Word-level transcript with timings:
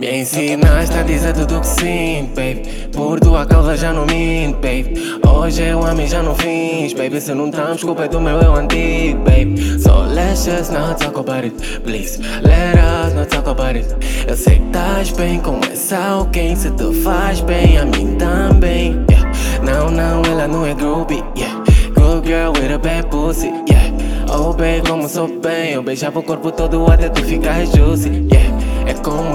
Me 0.00 0.20
ensinaste 0.20 0.96
a 0.96 1.02
dizer 1.02 1.34
tudo 1.34 1.60
que 1.60 1.66
sinto, 1.66 2.34
baby. 2.34 2.62
Por 2.90 3.20
tua 3.20 3.44
causa 3.44 3.76
já 3.76 3.92
não 3.92 4.06
minto, 4.06 4.54
baby. 4.54 4.94
Hoje 5.28 5.62
eu 5.62 5.84
amo 5.84 6.00
e 6.00 6.06
já 6.06 6.22
não 6.22 6.34
fins, 6.34 6.94
baby. 6.94 7.20
Se 7.20 7.34
não 7.34 7.50
estamos, 7.50 7.84
culpa 7.84 8.06
é 8.06 8.08
do 8.08 8.18
meu 8.18 8.40
eu 8.40 8.54
antigo, 8.54 9.18
baby. 9.24 9.78
So 9.78 10.06
let's 10.06 10.46
just 10.46 10.72
not 10.72 10.98
talk 11.04 11.18
about 11.20 11.44
it, 11.44 11.80
please. 11.80 12.18
Let 12.18 12.76
us 12.78 13.12
not 13.12 13.28
talk 13.28 13.46
about 13.46 13.76
it. 13.76 13.94
Eu 14.26 14.34
sei 14.38 14.56
que 14.56 14.64
estás 14.68 15.10
bem 15.10 15.38
com 15.38 15.60
essa 15.70 15.98
alguém 15.98 16.56
Se 16.56 16.70
te 16.70 16.94
faz 17.02 17.42
bem, 17.42 17.76
a 17.76 17.84
mim 17.84 18.16
também 18.16 19.04
yeah. 19.10 19.30
Não, 19.62 19.90
não, 19.90 20.22
ela 20.24 20.48
não 20.48 20.64
é 20.64 20.72
groupie, 20.72 21.22
yeah. 21.36 21.62
Good 21.94 22.26
girl 22.26 22.52
with 22.52 22.72
a 22.72 22.78
bad 22.78 23.08
pussy, 23.08 23.52
yeah. 23.68 23.90
Oh, 24.32 24.54
baby, 24.54 24.88
como 24.88 25.06
sou 25.06 25.28
bem 25.40 25.72
Eu 25.72 25.82
beijava 25.82 26.20
o 26.20 26.22
corpo 26.22 26.50
todo 26.50 26.90
até 26.90 27.10
tu 27.10 27.22
ficar 27.22 27.66
juicy, 27.66 28.26
yeah 28.32 28.39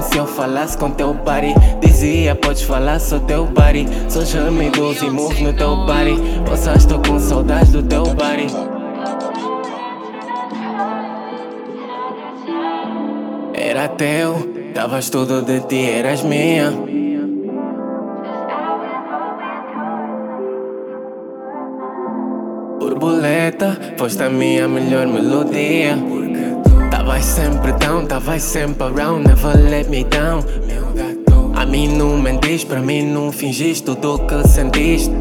se 0.06 0.18
eu 0.18 0.26
falasse 0.26 0.78
com 0.78 0.90
teu 0.92 1.14
body 1.14 1.54
Dizia, 1.96 2.36
podes 2.36 2.64
falar, 2.64 3.00
sou 3.00 3.22
teu 3.22 3.46
body. 3.46 3.88
Sou 4.10 4.26
gemidos 4.26 5.02
e 5.02 5.10
move 5.10 5.42
no 5.44 5.54
teu 5.54 5.78
body. 5.86 6.16
Poxa, 6.46 6.74
estou 6.76 7.00
com 7.00 7.18
saudades 7.18 7.72
do 7.72 7.82
teu 7.82 8.04
body. 8.04 8.48
Era 13.54 13.88
teu, 13.88 14.74
davas 14.74 15.10
tudo 15.10 15.42
de 15.42 15.62
ti, 15.62 15.90
eras 15.90 16.22
minha. 16.22 16.70
Borboleta, 22.78 23.96
foste 23.98 24.22
a 24.22 24.30
minha 24.30 24.68
melhor 24.68 25.08
melodia 25.08 25.98
Tavas 27.06 27.26
sempre 27.26 27.72
down, 27.74 28.08
tavas 28.08 28.42
sempre 28.42 28.88
around, 28.88 29.28
never 29.28 29.56
let 29.56 29.90
me 29.90 30.04
down. 30.06 30.44
A 31.56 31.64
mim 31.64 31.88
não 31.88 32.20
mentiste, 32.20 32.66
pra 32.66 32.82
mim 32.82 33.04
não 33.04 33.32
fingiste 33.32 33.84
tudo 33.84 34.26
que 34.26 34.48
sentiste. 34.48 35.14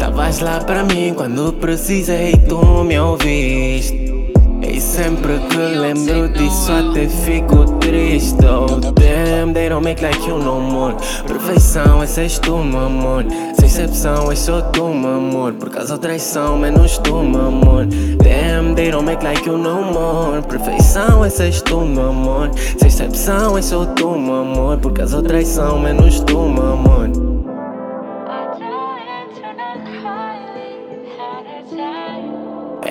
Tavas 0.00 0.40
lá 0.40 0.58
pra 0.58 0.82
mim 0.82 1.14
quando 1.14 1.52
precisei, 1.52 2.32
tu 2.48 2.82
me 2.82 2.98
ouviste 2.98 4.19
e 4.62 4.80
sempre 4.80 5.38
que 5.48 5.56
lembro 5.56 6.28
disso 6.28 6.70
até 6.72 7.08
fico 7.08 7.64
triste. 7.78 8.44
Oh 8.44 8.80
damn, 8.92 9.52
they 9.52 9.68
don't 9.68 9.84
make 9.84 10.02
like 10.02 10.20
you 10.26 10.38
no 10.38 10.60
more. 10.60 10.94
Perfeição, 11.26 12.02
esse 12.02 12.20
és 12.20 12.38
tu, 12.38 12.58
meu 12.58 12.86
amor. 12.86 13.24
Sem 13.58 13.66
exceção, 13.66 14.30
és 14.30 14.38
só 14.38 14.60
tu, 14.60 14.88
meu 14.88 15.16
amor. 15.16 15.52
Por 15.54 15.70
causa 15.70 15.94
ou 15.94 15.98
traição, 15.98 16.58
menos 16.58 16.98
tu, 16.98 17.22
meu 17.22 17.46
amor. 17.46 17.86
Damn, 17.86 18.74
they 18.74 18.90
don't 18.90 19.04
make 19.04 19.24
like 19.24 19.46
you 19.46 19.56
no 19.56 19.82
more. 19.82 20.42
Perfeição, 20.42 21.24
esse 21.24 21.42
és 21.42 21.62
tu, 21.62 21.80
meu 21.80 22.10
amor. 22.10 22.50
Sem 22.78 22.88
exceção, 22.88 23.56
és 23.56 23.66
só 23.66 23.86
tu, 23.86 24.18
meu 24.18 24.42
amor. 24.42 24.78
Por 24.78 24.92
causa 24.92 25.16
ou 25.16 25.22
traição, 25.22 25.78
menos 25.78 26.20
tu, 26.20 26.38
meu 26.48 26.72
amor 26.72 26.99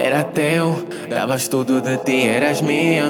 Era 0.02 0.24
teu, 0.24 0.88
davas 1.10 1.50
tudo 1.50 1.82
de 1.82 1.98
ti, 1.98 2.24
eras 2.24 2.62
minha. 2.62 3.10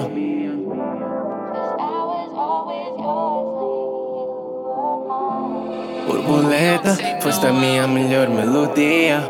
Borboleta, 6.07 6.97
foste 7.21 7.45
a 7.45 7.53
minha 7.53 7.87
melhor 7.87 8.27
melodia 8.29 9.29